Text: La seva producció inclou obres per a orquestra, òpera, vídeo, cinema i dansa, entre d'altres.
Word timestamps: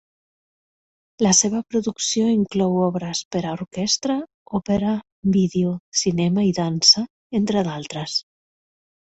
La 1.25 1.33
seva 1.39 1.59
producció 1.73 2.29
inclou 2.37 2.79
obres 2.87 3.21
per 3.35 3.43
a 3.49 3.53
orquestra, 3.57 4.15
òpera, 4.61 4.95
vídeo, 5.39 5.77
cinema 6.05 6.47
i 6.51 6.57
dansa, 6.63 7.07
entre 7.43 7.67
d'altres. 7.71 8.19